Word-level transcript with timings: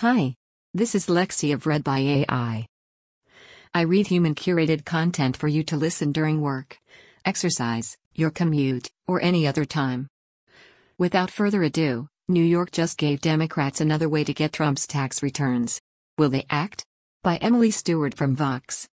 Hi. 0.00 0.34
This 0.72 0.94
is 0.94 1.08
Lexi 1.08 1.52
of 1.52 1.66
Read 1.66 1.84
by 1.84 1.98
AI. 1.98 2.66
I 3.74 3.82
read 3.82 4.06
human 4.06 4.34
curated 4.34 4.86
content 4.86 5.36
for 5.36 5.46
you 5.46 5.62
to 5.64 5.76
listen 5.76 6.10
during 6.10 6.40
work, 6.40 6.78
exercise, 7.26 7.98
your 8.14 8.30
commute, 8.30 8.88
or 9.06 9.20
any 9.20 9.46
other 9.46 9.66
time. 9.66 10.08
Without 10.96 11.30
further 11.30 11.62
ado, 11.62 12.08
New 12.30 12.42
York 12.42 12.70
just 12.70 12.96
gave 12.96 13.20
Democrats 13.20 13.82
another 13.82 14.08
way 14.08 14.24
to 14.24 14.32
get 14.32 14.54
Trump's 14.54 14.86
tax 14.86 15.22
returns. 15.22 15.78
Will 16.16 16.30
they 16.30 16.46
act? 16.48 16.82
By 17.22 17.36
Emily 17.36 17.70
Stewart 17.70 18.14
from 18.14 18.34
Vox. 18.34 18.88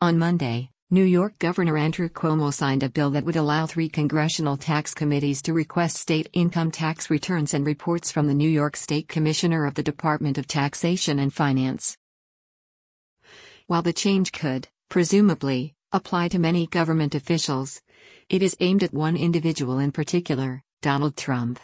On 0.00 0.18
Monday, 0.18 0.70
New 0.92 1.04
York 1.04 1.38
Governor 1.38 1.78
Andrew 1.78 2.10
Cuomo 2.10 2.52
signed 2.52 2.82
a 2.82 2.90
bill 2.90 3.08
that 3.12 3.24
would 3.24 3.36
allow 3.36 3.64
three 3.64 3.88
congressional 3.88 4.58
tax 4.58 4.92
committees 4.92 5.40
to 5.40 5.54
request 5.54 5.96
state 5.96 6.28
income 6.34 6.70
tax 6.70 7.08
returns 7.08 7.54
and 7.54 7.64
reports 7.64 8.12
from 8.12 8.26
the 8.26 8.34
New 8.34 8.50
York 8.50 8.76
State 8.76 9.08
Commissioner 9.08 9.64
of 9.64 9.72
the 9.72 9.82
Department 9.82 10.36
of 10.36 10.46
Taxation 10.46 11.18
and 11.18 11.32
Finance. 11.32 11.96
While 13.68 13.80
the 13.80 13.94
change 13.94 14.32
could, 14.32 14.68
presumably, 14.90 15.72
apply 15.92 16.28
to 16.28 16.38
many 16.38 16.66
government 16.66 17.14
officials, 17.14 17.80
it 18.28 18.42
is 18.42 18.54
aimed 18.60 18.82
at 18.82 18.92
one 18.92 19.16
individual 19.16 19.78
in 19.78 19.92
particular, 19.92 20.62
Donald 20.82 21.16
Trump. 21.16 21.58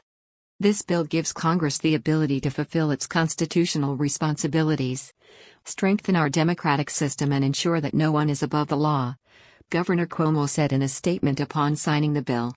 This 0.59 0.81
bill 0.81 1.05
gives 1.05 1.35
Congress 1.35 1.77
the 1.77 1.95
ability 1.95 2.41
to 2.41 2.51
fulfill 2.51 2.91
its 2.91 3.07
constitutional 3.07 3.95
responsibilities, 3.95 5.13
strengthen 5.69 6.17
our 6.17 6.29
democratic 6.29 6.89
system, 6.91 7.31
and 7.31 7.45
ensure 7.45 7.81
that 7.81 7.95
no 7.95 8.11
one 8.11 8.31
is 8.31 8.43
above 8.43 8.69
the 8.69 8.77
law, 8.77 9.15
Governor 9.71 10.07
Cuomo 10.07 10.49
said 10.49 10.73
in 10.73 10.81
a 10.81 10.89
statement 10.89 11.41
upon 11.41 11.77
signing 11.77 12.15
the 12.15 12.23
bill. 12.23 12.55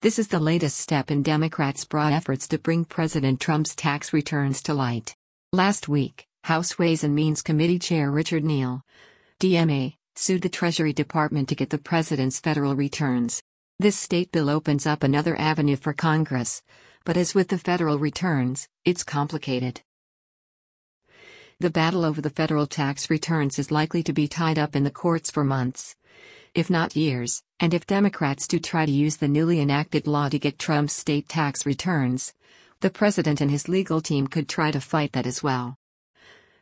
This 0.00 0.18
is 0.18 0.28
the 0.28 0.40
latest 0.40 0.78
step 0.78 1.10
in 1.10 1.22
Democrats' 1.22 1.84
broad 1.84 2.12
efforts 2.12 2.48
to 2.48 2.58
bring 2.58 2.84
President 2.84 3.40
Trump's 3.40 3.74
tax 3.76 4.12
returns 4.12 4.62
to 4.62 4.74
light. 4.74 5.14
Last 5.52 5.86
week, 5.86 6.26
House 6.44 6.78
Ways 6.78 7.04
and 7.04 7.14
Means 7.14 7.42
Committee 7.42 7.78
Chair 7.78 8.10
Richard 8.10 8.42
Neal, 8.42 8.82
DMA, 9.38 9.94
sued 10.16 10.42
the 10.42 10.48
Treasury 10.48 10.92
Department 10.92 11.48
to 11.50 11.54
get 11.54 11.70
the 11.70 11.78
president's 11.78 12.40
federal 12.40 12.74
returns. 12.74 13.42
This 13.78 13.96
state 13.96 14.32
bill 14.32 14.48
opens 14.48 14.86
up 14.86 15.02
another 15.02 15.38
avenue 15.38 15.76
for 15.76 15.92
Congress, 15.92 16.62
but 17.04 17.16
as 17.16 17.34
with 17.34 17.48
the 17.48 17.58
federal 17.58 17.98
returns, 17.98 18.66
it's 18.84 19.04
complicated. 19.04 19.82
The 21.62 21.70
battle 21.70 22.04
over 22.04 22.20
the 22.20 22.28
federal 22.28 22.66
tax 22.66 23.08
returns 23.08 23.56
is 23.56 23.70
likely 23.70 24.02
to 24.02 24.12
be 24.12 24.26
tied 24.26 24.58
up 24.58 24.74
in 24.74 24.82
the 24.82 24.90
courts 24.90 25.30
for 25.30 25.44
months, 25.44 25.94
if 26.56 26.68
not 26.68 26.96
years, 26.96 27.40
and 27.60 27.72
if 27.72 27.86
Democrats 27.86 28.48
do 28.48 28.58
try 28.58 28.84
to 28.84 28.90
use 28.90 29.18
the 29.18 29.28
newly 29.28 29.60
enacted 29.60 30.08
law 30.08 30.28
to 30.28 30.40
get 30.40 30.58
Trump's 30.58 30.92
state 30.92 31.28
tax 31.28 31.64
returns, 31.64 32.34
the 32.80 32.90
president 32.90 33.40
and 33.40 33.48
his 33.48 33.68
legal 33.68 34.00
team 34.00 34.26
could 34.26 34.48
try 34.48 34.72
to 34.72 34.80
fight 34.80 35.12
that 35.12 35.24
as 35.24 35.40
well. 35.40 35.76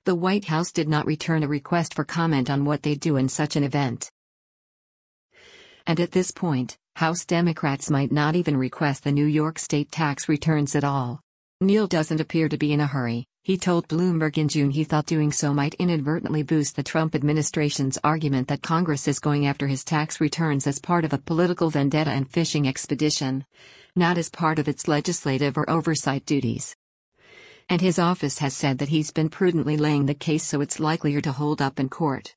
The 0.05 0.15
White 0.15 0.45
House 0.45 0.70
did 0.70 0.87
not 0.87 1.07
return 1.07 1.45
a 1.45 1.48
request 1.48 1.95
for 1.95 2.05
comment 2.05 2.51
on 2.51 2.67
what 2.67 2.83
they 2.83 2.95
do 2.95 3.17
in 3.17 3.31
such 3.31 3.57
an 3.57 3.64
event. 3.64 4.11
And 5.87 5.98
at 5.98 6.12
this 6.12 6.31
point, 6.31 6.77
House 6.97 7.25
Democrats 7.25 7.89
might 7.89 8.12
not 8.12 8.37
even 8.37 8.55
request 8.55 9.05
the 9.05 9.12
New 9.12 9.25
York 9.25 9.59
state 9.59 9.91
tax 9.91 10.29
returns 10.29 10.77
at 10.77 10.85
all. 10.85 11.23
Neal 11.62 11.87
doesn't 11.87 12.20
appear 12.20 12.51
to 12.51 12.59
be 12.59 12.75
in 12.75 12.81
a 12.81 12.87
hurry. 12.87 13.30
He 13.42 13.56
told 13.56 13.88
Bloomberg 13.88 14.36
in 14.36 14.48
June 14.48 14.70
he 14.70 14.84
thought 14.84 15.06
doing 15.06 15.33
so 15.33 15.55
might 15.55 15.74
inadvertently 15.74 16.42
boost 16.42 16.77
the 16.77 16.83
Trump 16.83 17.14
administration's 17.14 17.98
argument 18.05 18.48
that 18.48 18.62
Congress 18.62 19.08
is 19.08 19.19
going 19.19 19.46
after 19.46 19.66
his 19.66 19.83
tax 19.83 20.20
returns 20.20 20.66
as 20.66 20.78
part 20.78 21.06
of 21.06 21.14
a 21.14 21.19
political 21.19 21.70
vendetta 21.70 22.11
and 22.11 22.30
fishing 22.30 22.68
expedition, 22.68 23.46
not 23.96 24.18
as 24.18 24.28
part 24.28 24.58
of 24.58 24.68
its 24.68 24.88
legislative 24.88 25.56
or 25.56 25.68
oversight 25.70 26.27
duties. 26.27 26.77
And 27.70 27.80
his 27.80 27.98
office 27.98 28.41
has 28.41 28.55
said 28.55 28.77
that 28.78 28.91
he's 28.91 29.11
been 29.11 29.30
prudently 29.30 29.78
laying 29.78 30.05
the 30.05 30.14
case 30.14 30.44
so 30.44 30.61
it's 30.61 30.78
likelier 30.78 31.22
to 31.22 31.33
hold 31.33 31.62
up 31.62 31.80
in 31.80 31.88
court. 31.88 32.34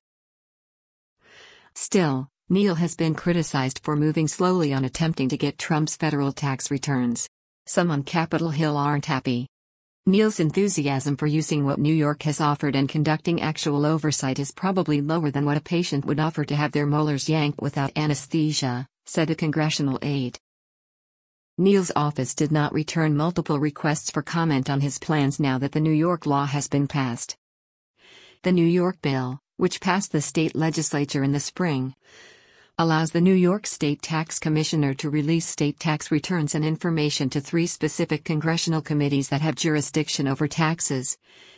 Still, 1.76 2.30
Neal 2.48 2.76
has 2.76 2.96
been 2.96 3.14
criticized 3.14 3.82
for 3.84 3.98
moving 3.98 4.30
slowly 4.30 4.74
on 4.74 4.86
attempting 4.86 5.28
to 5.30 5.38
get 5.38 5.58
Trump's 5.58 5.98
federal 5.98 6.32
tax 6.32 6.72
returns. 6.72 7.28
Some 7.66 7.92
on 7.92 8.04
Capitol 8.04 8.52
Hill 8.52 8.78
aren't 8.78 9.08
happy. 9.08 9.48
Neal's 10.06 10.42
enthusiasm 10.42 11.16
for 11.16 11.28
using 11.28 11.64
what 11.64 11.80
New 11.80 11.94
York 11.94 12.24
has 12.24 12.42
offered 12.42 12.76
and 12.76 12.90
conducting 12.90 13.42
actual 13.42 13.86
oversight 13.86 14.38
is 14.38 14.52
probably 14.52 15.00
lower 15.00 15.32
than 15.32 15.46
what 15.46 15.56
a 15.56 15.62
patient 15.62 16.04
would 16.04 16.20
offer 16.20 16.44
to 16.44 16.58
have 16.58 16.74
their 16.74 16.86
molars 16.86 17.30
yanked 17.30 17.62
without 17.62 17.94
anesthesia, 17.96 18.86
said 19.06 19.30
a 19.30 19.36
congressional 19.36 19.98
aide. 20.02 20.38
Neal's 21.58 21.90
office 21.96 22.36
did 22.36 22.52
not 22.52 22.74
return 22.74 23.16
multiple 23.16 23.62
requests 23.62 24.12
for 24.12 24.22
comment 24.22 24.70
on 24.70 24.82
his 24.82 25.00
plans 25.00 25.40
now 25.40 25.58
that 25.58 25.72
the 25.72 25.80
New 25.80 25.94
York 25.94 26.26
law 26.26 26.46
has 26.48 26.68
been 26.68 26.86
passed. 26.86 27.38
The 28.42 28.52
New 28.52 28.68
York 28.68 29.02
bill, 29.02 29.40
which 29.56 29.80
passed 29.80 30.12
the 30.12 30.20
state 30.20 30.54
legislature 30.54 31.24
in 31.24 31.32
the 31.32 31.40
spring, 31.40 31.96
allows 32.80 33.12
the 33.12 33.22
New 33.22 33.36
York 33.36 33.68
State 33.68 34.02
Tax 34.02 34.40
Commissioner 34.40 34.96
to 34.96 35.10
release 35.12 35.46
state 35.46 35.80
tax 35.80 36.10
returns 36.10 36.56
and 36.56 36.66
information 36.66 37.30
to 37.30 37.40
three 37.40 37.68
specific 37.68 38.24
congressional 38.24 38.82
committees 38.82 39.30
that 39.30 39.42
have 39.42 39.54
jurisdiction 39.56 40.28
over 40.28 40.48
taxes 40.48 41.18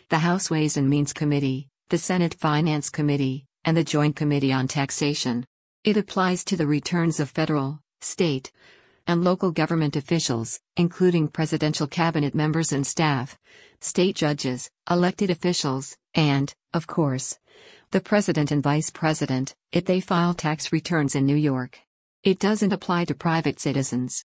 the 0.09 0.19
House 0.19 0.51
Ways 0.51 0.77
and 0.77 0.87
Means 0.87 1.13
Committee, 1.13 1.67
the 1.89 1.97
Senate 1.97 2.35
Finance 2.35 2.91
Committee, 2.91 3.45
and 3.63 3.75
the 3.75 3.83
Joint 3.83 4.15
Committee 4.15 4.53
on 4.53 4.67
Taxation. 4.67 5.45
It 5.83 5.97
applies 5.97 6.43
to 6.45 6.57
the 6.57 6.67
returns 6.67 7.19
of 7.19 7.31
federal, 7.31 7.79
state, 8.01 8.51
and 9.07 9.23
local 9.23 9.51
government 9.51 9.95
officials, 9.95 10.59
including 10.77 11.29
presidential 11.29 11.87
cabinet 11.87 12.35
members 12.35 12.71
and 12.71 12.85
staff, 12.85 13.39
state 13.79 14.15
judges, 14.15 14.69
elected 14.91 15.31
officials, 15.31 15.97
and, 16.13 16.53
of 16.73 16.85
course, 16.85 17.39
the 17.95 18.01
president 18.01 18.51
and 18.51 18.61
vice 18.61 18.89
president, 18.89 19.55
if 19.71 19.85
they 19.85 20.01
file 20.01 20.33
tax 20.33 20.73
returns 20.73 21.15
in 21.15 21.25
New 21.25 21.37
York. 21.37 21.79
It 22.23 22.39
doesn't 22.39 22.73
apply 22.73 23.05
to 23.05 23.15
private 23.15 23.57
citizens. 23.57 24.25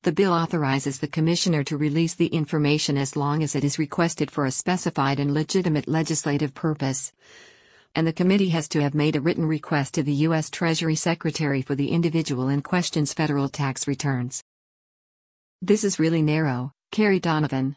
The 0.00 0.12
bill 0.12 0.32
authorizes 0.32 1.00
the 1.00 1.06
commissioner 1.06 1.62
to 1.64 1.76
release 1.76 2.14
the 2.14 2.28
information 2.28 2.96
as 2.96 3.14
long 3.14 3.42
as 3.42 3.54
it 3.54 3.62
is 3.62 3.78
requested 3.78 4.30
for 4.30 4.46
a 4.46 4.50
specified 4.50 5.20
and 5.20 5.34
legitimate 5.34 5.86
legislative 5.86 6.54
purpose. 6.54 7.12
And 7.94 8.06
the 8.06 8.12
committee 8.14 8.48
has 8.48 8.68
to 8.68 8.80
have 8.80 8.94
made 8.94 9.14
a 9.14 9.20
written 9.20 9.44
request 9.44 9.92
to 9.96 10.02
the 10.02 10.14
U.S. 10.28 10.48
Treasury 10.48 10.96
Secretary 10.96 11.60
for 11.60 11.74
the 11.74 11.90
individual 11.90 12.48
in 12.48 12.62
question's 12.62 13.12
federal 13.12 13.50
tax 13.50 13.86
returns. 13.86 14.42
This 15.60 15.84
is 15.84 15.98
really 15.98 16.22
narrow, 16.22 16.72
Carrie 16.90 17.20
Donovan, 17.20 17.76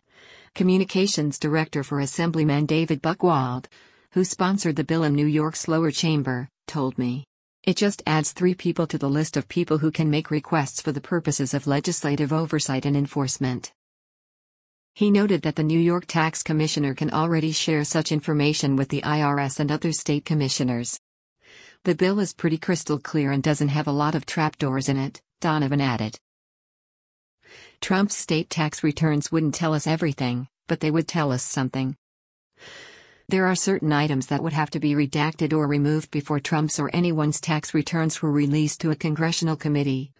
Communications 0.55 1.37
Director 1.37 1.83
for 1.83 1.99
Assemblyman 1.99 2.65
David 2.65 3.01
Buchwald, 3.01 3.65
who 4.13 4.23
sponsored 4.23 4.75
the 4.75 4.83
bill 4.83 5.03
in 5.03 5.13
New 5.13 5.27
York's 5.27 5.67
lower 5.67 5.91
chamber, 5.91 6.49
told 6.67 6.97
me. 6.97 7.25
It 7.63 7.77
just 7.77 8.01
adds 8.07 8.31
three 8.31 8.55
people 8.55 8.87
to 8.87 8.97
the 8.97 9.09
list 9.09 9.37
of 9.37 9.47
people 9.47 9.77
who 9.77 9.91
can 9.91 10.09
make 10.09 10.31
requests 10.31 10.81
for 10.81 10.91
the 10.91 11.01
purposes 11.01 11.53
of 11.53 11.67
legislative 11.67 12.33
oversight 12.33 12.85
and 12.85 12.97
enforcement. 12.97 13.71
He 14.95 15.11
noted 15.11 15.43
that 15.43 15.55
the 15.55 15.63
New 15.63 15.79
York 15.79 16.05
Tax 16.07 16.41
Commissioner 16.41 16.95
can 16.95 17.11
already 17.11 17.51
share 17.51 17.83
such 17.83 18.11
information 18.11 18.75
with 18.75 18.89
the 18.89 19.01
IRS 19.01 19.59
and 19.59 19.71
other 19.71 19.91
state 19.91 20.25
commissioners. 20.25 20.99
The 21.83 21.95
bill 21.95 22.19
is 22.19 22.33
pretty 22.33 22.57
crystal 22.57 22.97
clear 22.97 23.31
and 23.31 23.43
doesn't 23.43 23.69
have 23.69 23.87
a 23.87 23.91
lot 23.91 24.15
of 24.15 24.25
trapdoors 24.25 24.89
in 24.89 24.97
it, 24.97 25.21
Donovan 25.39 25.81
added. 25.81 26.19
Trump's 27.79 28.17
state 28.17 28.49
tax 28.49 28.83
returns 28.83 29.31
wouldn't 29.31 29.55
tell 29.55 29.73
us 29.73 29.87
everything, 29.87 30.47
but 30.67 30.79
they 30.79 30.91
would 30.91 31.07
tell 31.07 31.31
us 31.31 31.43
something. 31.43 31.95
There 33.29 33.45
are 33.45 33.53
certain 33.53 33.93
items 33.93 34.25
that 34.27 34.41
would 34.41 34.53
have 34.53 34.71
to 34.71 34.79
be 34.79 34.95
redacted 34.95 35.53
or 35.53 35.67
removed 35.67 36.09
before 36.09 36.39
Trump's 36.39 36.79
or 36.79 36.89
anyone's 36.95 37.39
tax 37.39 37.75
returns 37.75 38.23
were 38.23 38.31
released 38.31 38.81
to 38.81 38.89
a 38.89 38.95
congressional 38.95 39.55
committee. 39.55 40.13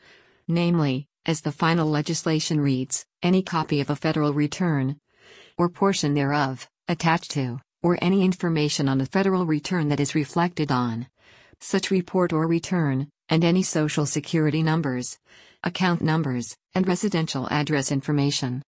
Namely, 0.47 1.07
as 1.25 1.41
the 1.41 1.51
final 1.51 1.89
legislation 1.89 2.61
reads, 2.61 3.07
any 3.23 3.41
copy 3.41 3.81
of 3.81 3.89
a 3.89 3.95
federal 3.95 4.31
return, 4.31 4.99
or 5.57 5.69
portion 5.69 6.13
thereof, 6.13 6.69
attached 6.87 7.31
to, 7.31 7.59
or 7.81 7.97
any 7.99 8.23
information 8.23 8.87
on 8.87 9.01
a 9.01 9.07
federal 9.07 9.47
return 9.47 9.89
that 9.89 9.99
is 9.99 10.13
reflected 10.13 10.71
on 10.71 11.07
such 11.59 11.89
report 11.89 12.31
or 12.31 12.45
return, 12.45 13.09
and 13.27 13.43
any 13.43 13.63
social 13.63 14.05
security 14.05 14.61
numbers, 14.61 15.17
account 15.63 16.03
numbers, 16.03 16.55
and 16.75 16.87
residential 16.87 17.47
address 17.49 17.91
information. 17.91 18.61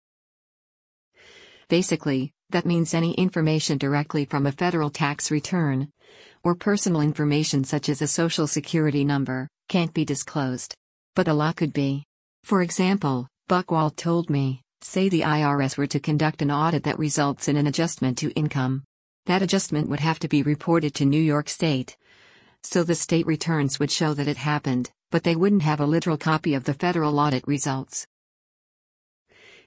Basically, 1.69 2.33
that 2.51 2.65
means 2.65 2.95
any 2.95 3.13
information 3.13 3.77
directly 3.77 4.25
from 4.25 4.47
a 4.47 4.53
federal 4.53 4.89
tax 4.89 5.31
return, 5.31 5.89
or 6.43 6.55
personal 6.55 7.03
information 7.03 7.63
such 7.63 7.91
as 7.91 8.01
a 8.01 8.07
social 8.07 8.47
security 8.47 9.05
number, 9.05 9.49
can't 9.69 9.93
be 9.93 10.05
disclosed. 10.05 10.75
But 11.15 11.29
a 11.29 11.35
lot 11.35 11.57
could 11.57 11.75
be. 11.75 12.05
For 12.43 12.63
example, 12.63 13.29
Buchwald 13.51 13.97
told 13.97 14.31
me, 14.31 14.63
say 14.81 15.11
the 15.11 15.23
IRS 15.23 15.77
were 15.77 15.87
to 15.89 16.01
conduct 16.01 16.41
an 16.41 16.51
audit 16.51 16.85
that 16.85 16.99
results 16.99 17.49
in 17.49 17.57
an 17.57 17.67
adjustment 17.67 18.17
to 18.19 18.31
income. 18.31 18.85
That 19.27 19.43
adjustment 19.43 19.91
would 19.91 20.01
have 20.01 20.19
to 20.21 20.29
be 20.29 20.43
reported 20.43 20.95
to 20.95 21.05
New 21.05 21.21
York 21.21 21.51
State. 21.51 21.99
So 22.63 22.83
the 22.83 22.95
state 22.95 23.27
returns 23.27 23.79
would 23.79 23.91
show 23.91 24.15
that 24.15 24.29
it 24.29 24.39
happened, 24.39 24.91
but 25.11 25.23
they 25.23 25.37
wouldn't 25.37 25.63
have 25.63 25.81
a 25.81 25.87
literal 25.87 26.17
copy 26.17 26.55
of 26.55 26.65
the 26.65 26.73
federal 26.75 27.19
audit 27.19 27.47
results. 27.47 28.07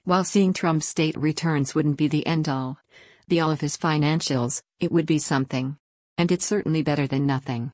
While 0.04 0.24
seeing 0.24 0.52
Trump's 0.52 0.88
state 0.88 1.16
returns 1.16 1.76
wouldn't 1.76 1.96
be 1.96 2.08
the 2.08 2.26
end 2.26 2.48
all, 2.48 2.76
the 3.28 3.38
all 3.38 3.52
of 3.52 3.60
his 3.60 3.76
financials, 3.76 4.60
it 4.80 4.90
would 4.90 5.06
be 5.06 5.20
something. 5.20 5.76
And 6.18 6.32
it's 6.32 6.44
certainly 6.44 6.82
better 6.82 7.06
than 7.06 7.24
nothing. 7.24 7.72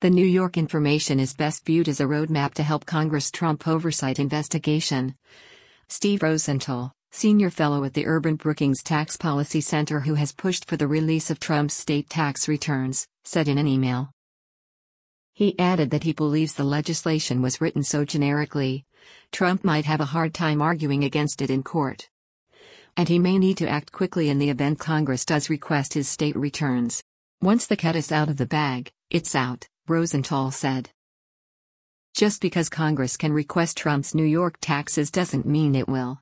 The 0.00 0.10
New 0.10 0.26
York 0.26 0.58
information 0.58 1.20
is 1.20 1.34
best 1.34 1.64
viewed 1.64 1.88
as 1.88 2.00
a 2.00 2.04
roadmap 2.04 2.54
to 2.54 2.64
help 2.64 2.84
Congress 2.84 3.30
Trump 3.30 3.68
oversight 3.68 4.18
investigation. 4.18 5.14
Steve 5.88 6.20
Rosenthal, 6.20 6.92
senior 7.12 7.50
fellow 7.50 7.84
at 7.84 7.94
the 7.94 8.06
Urban 8.06 8.34
Brookings 8.34 8.82
Tax 8.82 9.16
Policy 9.16 9.60
Center 9.60 10.00
who 10.00 10.14
has 10.14 10.32
pushed 10.32 10.64
for 10.64 10.76
the 10.76 10.88
release 10.88 11.30
of 11.30 11.38
Trump's 11.38 11.74
state 11.74 12.10
tax 12.10 12.48
returns, 12.48 13.06
said 13.24 13.46
in 13.46 13.56
an 13.56 13.68
email. 13.68 14.10
He 15.32 15.56
added 15.60 15.90
that 15.90 16.02
he 16.02 16.12
believes 16.12 16.54
the 16.54 16.64
legislation 16.64 17.40
was 17.40 17.60
written 17.60 17.84
so 17.84 18.04
generically, 18.04 18.84
Trump 19.32 19.64
might 19.64 19.84
have 19.84 20.00
a 20.00 20.06
hard 20.06 20.34
time 20.34 20.60
arguing 20.60 21.04
against 21.04 21.40
it 21.42 21.50
in 21.50 21.62
court. 21.62 22.08
And 22.96 23.08
he 23.08 23.18
may 23.18 23.38
need 23.38 23.56
to 23.58 23.68
act 23.68 23.92
quickly 23.92 24.28
in 24.28 24.38
the 24.38 24.50
event 24.50 24.78
Congress 24.78 25.24
does 25.24 25.50
request 25.50 25.94
his 25.94 26.08
state 26.08 26.36
returns. 26.36 27.02
Once 27.40 27.66
the 27.66 27.76
cat 27.76 27.96
is 27.96 28.12
out 28.12 28.28
of 28.28 28.36
the 28.36 28.46
bag, 28.46 28.90
it's 29.10 29.34
out, 29.34 29.66
Rosenthal 29.88 30.50
said. 30.50 30.90
Just 32.14 32.42
because 32.42 32.68
Congress 32.68 33.16
can 33.16 33.32
request 33.32 33.76
Trump's 33.76 34.14
New 34.14 34.24
York 34.24 34.56
taxes 34.60 35.10
doesn't 35.10 35.46
mean 35.46 35.74
it 35.74 35.88
will. 35.88 36.20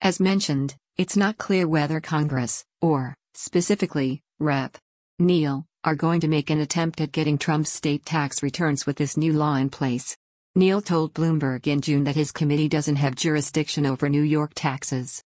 As 0.00 0.20
mentioned, 0.20 0.76
it's 0.96 1.16
not 1.16 1.38
clear 1.38 1.66
whether 1.66 2.00
Congress, 2.00 2.64
or, 2.80 3.16
specifically, 3.34 4.20
Rep. 4.38 4.76
Neal, 5.18 5.64
are 5.84 5.94
going 5.94 6.20
to 6.20 6.28
make 6.28 6.50
an 6.50 6.60
attempt 6.60 7.00
at 7.00 7.12
getting 7.12 7.38
Trump's 7.38 7.72
state 7.72 8.04
tax 8.04 8.42
returns 8.42 8.86
with 8.86 8.96
this 8.96 9.16
new 9.16 9.32
law 9.32 9.56
in 9.56 9.70
place. 9.70 10.16
Neal 10.54 10.82
told 10.82 11.14
Bloomberg 11.14 11.66
in 11.66 11.80
June 11.80 12.04
that 12.04 12.14
his 12.14 12.30
committee 12.30 12.68
doesn't 12.68 12.96
have 12.96 13.14
jurisdiction 13.14 13.86
over 13.86 14.10
New 14.10 14.20
York 14.22 14.52
taxes. 14.54 15.24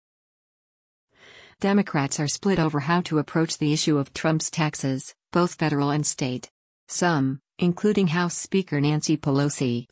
Democrats 1.60 2.18
are 2.18 2.26
split 2.26 2.58
over 2.58 2.80
how 2.80 3.02
to 3.02 3.18
approach 3.18 3.58
the 3.58 3.70
issue 3.70 3.98
of 3.98 4.14
Trump's 4.14 4.50
taxes, 4.50 5.14
both 5.30 5.56
federal 5.56 5.90
and 5.90 6.06
state. 6.06 6.50
Some, 6.88 7.38
including 7.58 8.06
House 8.06 8.34
Speaker 8.34 8.80
Nancy 8.80 9.18
Pelosi, 9.18 9.88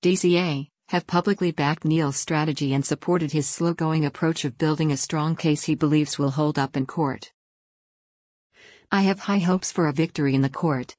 DCA, 0.00 0.68
have 0.90 1.08
publicly 1.08 1.50
backed 1.50 1.84
Neal's 1.84 2.16
strategy 2.16 2.72
and 2.72 2.86
supported 2.86 3.32
his 3.32 3.48
slow 3.48 3.74
going 3.74 4.04
approach 4.04 4.44
of 4.44 4.58
building 4.58 4.92
a 4.92 4.96
strong 4.96 5.34
case 5.34 5.64
he 5.64 5.74
believes 5.74 6.20
will 6.20 6.30
hold 6.30 6.56
up 6.56 6.76
in 6.76 6.86
court. 6.86 7.32
I 8.92 9.02
have 9.02 9.18
high 9.18 9.40
hopes 9.40 9.72
for 9.72 9.88
a 9.88 9.92
victory 9.92 10.36
in 10.36 10.42
the 10.42 10.48
court. 10.48 10.94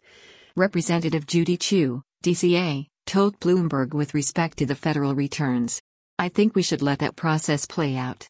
Representative 0.57 1.25
Judy 1.25 1.55
Chu, 1.55 2.03
DCA, 2.25 2.87
told 3.05 3.39
Bloomberg 3.39 3.93
with 3.93 4.13
respect 4.13 4.57
to 4.57 4.65
the 4.65 4.75
federal 4.75 5.15
returns. 5.15 5.81
I 6.19 6.29
think 6.29 6.55
we 6.55 6.63
should 6.63 6.81
let 6.81 6.99
that 6.99 7.15
process 7.15 7.65
play 7.65 7.95
out. 7.95 8.27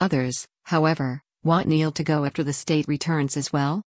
Others, 0.00 0.46
however, 0.64 1.22
want 1.42 1.68
Neal 1.68 1.92
to 1.92 2.04
go 2.04 2.24
after 2.24 2.42
the 2.42 2.52
state 2.52 2.88
returns 2.88 3.36
as 3.36 3.52
well. 3.52 3.82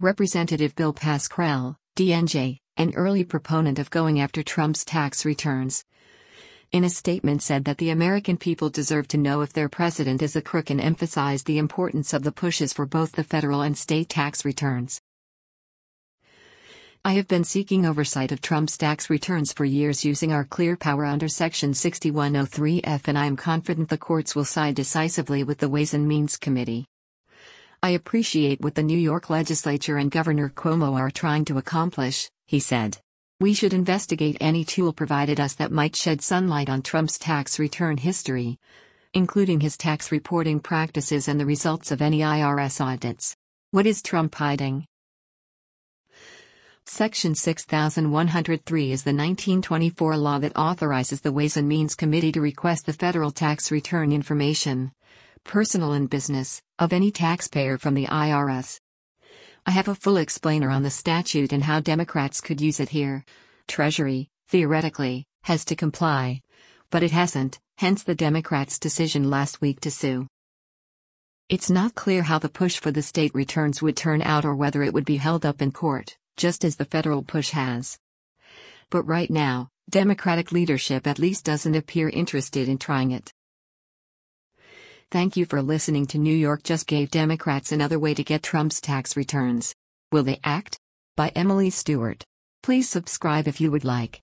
Representative 0.00 0.74
Bill 0.74 0.92
Pascrell, 0.92 1.76
DNJ, 1.96 2.58
an 2.76 2.92
early 2.94 3.24
proponent 3.24 3.78
of 3.78 3.90
going 3.90 4.20
after 4.20 4.42
Trump's 4.42 4.84
tax 4.84 5.24
returns, 5.24 5.84
in 6.72 6.84
a 6.84 6.90
statement 6.90 7.42
said 7.42 7.66
that 7.66 7.76
the 7.76 7.90
American 7.90 8.38
people 8.38 8.70
deserve 8.70 9.06
to 9.08 9.18
know 9.18 9.42
if 9.42 9.52
their 9.52 9.68
president 9.68 10.22
is 10.22 10.34
a 10.36 10.40
crook 10.40 10.70
and 10.70 10.80
emphasized 10.80 11.44
the 11.46 11.58
importance 11.58 12.14
of 12.14 12.22
the 12.22 12.32
pushes 12.32 12.72
for 12.72 12.86
both 12.86 13.12
the 13.12 13.22
federal 13.22 13.60
and 13.60 13.76
state 13.76 14.08
tax 14.08 14.42
returns. 14.42 14.98
I 17.04 17.14
have 17.14 17.26
been 17.26 17.42
seeking 17.42 17.84
oversight 17.84 18.30
of 18.30 18.40
Trump's 18.40 18.78
tax 18.78 19.10
returns 19.10 19.52
for 19.52 19.64
years 19.64 20.04
using 20.04 20.32
our 20.32 20.44
clear 20.44 20.76
power 20.76 21.04
under 21.04 21.26
Section 21.26 21.72
6103F, 21.72 23.08
and 23.08 23.18
I 23.18 23.26
am 23.26 23.34
confident 23.34 23.88
the 23.88 23.98
courts 23.98 24.36
will 24.36 24.44
side 24.44 24.76
decisively 24.76 25.42
with 25.42 25.58
the 25.58 25.68
Ways 25.68 25.94
and 25.94 26.06
Means 26.06 26.36
Committee. 26.36 26.86
I 27.82 27.90
appreciate 27.90 28.60
what 28.60 28.76
the 28.76 28.84
New 28.84 28.96
York 28.96 29.30
legislature 29.30 29.96
and 29.96 30.12
Governor 30.12 30.48
Cuomo 30.48 30.96
are 30.96 31.10
trying 31.10 31.44
to 31.46 31.58
accomplish, 31.58 32.30
he 32.46 32.60
said. 32.60 32.98
We 33.40 33.52
should 33.52 33.74
investigate 33.74 34.36
any 34.40 34.64
tool 34.64 34.92
provided 34.92 35.40
us 35.40 35.54
that 35.54 35.72
might 35.72 35.96
shed 35.96 36.22
sunlight 36.22 36.70
on 36.70 36.82
Trump's 36.82 37.18
tax 37.18 37.58
return 37.58 37.96
history, 37.96 38.60
including 39.12 39.58
his 39.58 39.76
tax 39.76 40.12
reporting 40.12 40.60
practices 40.60 41.26
and 41.26 41.40
the 41.40 41.46
results 41.46 41.90
of 41.90 42.00
any 42.00 42.20
IRS 42.20 42.80
audits. 42.80 43.34
What 43.72 43.88
is 43.88 44.02
Trump 44.02 44.36
hiding? 44.36 44.86
Section 46.86 47.36
6103 47.36 48.92
is 48.92 49.04
the 49.04 49.10
1924 49.10 50.16
law 50.16 50.38
that 50.40 50.56
authorizes 50.56 51.20
the 51.20 51.32
Ways 51.32 51.56
and 51.56 51.68
Means 51.68 51.94
Committee 51.94 52.32
to 52.32 52.40
request 52.40 52.86
the 52.86 52.92
federal 52.92 53.30
tax 53.30 53.70
return 53.70 54.10
information, 54.10 54.90
personal 55.44 55.92
and 55.92 56.10
business, 56.10 56.60
of 56.80 56.92
any 56.92 57.12
taxpayer 57.12 57.78
from 57.78 57.94
the 57.94 58.06
IRS. 58.06 58.80
I 59.64 59.70
have 59.70 59.86
a 59.86 59.94
full 59.94 60.16
explainer 60.16 60.70
on 60.70 60.82
the 60.82 60.90
statute 60.90 61.52
and 61.52 61.62
how 61.62 61.78
Democrats 61.78 62.40
could 62.40 62.60
use 62.60 62.80
it 62.80 62.88
here. 62.88 63.24
Treasury, 63.68 64.28
theoretically, 64.48 65.24
has 65.44 65.64
to 65.66 65.76
comply. 65.76 66.42
But 66.90 67.04
it 67.04 67.12
hasn't, 67.12 67.60
hence 67.78 68.02
the 68.02 68.16
Democrats' 68.16 68.80
decision 68.80 69.30
last 69.30 69.60
week 69.60 69.80
to 69.82 69.90
sue. 69.92 70.26
It's 71.48 71.70
not 71.70 71.94
clear 71.94 72.24
how 72.24 72.40
the 72.40 72.48
push 72.48 72.80
for 72.80 72.90
the 72.90 73.02
state 73.02 73.34
returns 73.34 73.80
would 73.80 73.96
turn 73.96 74.20
out 74.20 74.44
or 74.44 74.56
whether 74.56 74.82
it 74.82 74.92
would 74.92 75.06
be 75.06 75.16
held 75.16 75.46
up 75.46 75.62
in 75.62 75.70
court 75.70 76.16
just 76.36 76.64
as 76.64 76.76
the 76.76 76.84
federal 76.84 77.22
push 77.22 77.50
has. 77.50 77.98
But 78.90 79.04
right 79.04 79.30
now, 79.30 79.68
Democratic 79.90 80.52
leadership 80.52 81.06
at 81.06 81.18
least 81.18 81.44
doesn't 81.44 81.74
appear 81.74 82.08
interested 82.08 82.68
in 82.68 82.78
trying 82.78 83.10
it. 83.10 83.32
Thank 85.10 85.36
you 85.36 85.44
for 85.44 85.60
listening 85.60 86.06
to 86.06 86.18
New 86.18 86.34
York 86.34 86.62
just 86.62 86.86
gave 86.86 87.10
Democrats 87.10 87.70
another 87.70 87.98
way 87.98 88.14
to 88.14 88.24
get 88.24 88.42
Trump's 88.42 88.80
tax 88.80 89.14
returns. 89.14 89.74
Will 90.10 90.22
they 90.22 90.40
act? 90.42 90.78
By 91.16 91.28
Emily 91.34 91.68
Stewart. 91.68 92.24
Please 92.62 92.88
subscribe 92.88 93.46
if 93.46 93.60
you 93.60 93.70
would 93.70 93.84
like. 93.84 94.21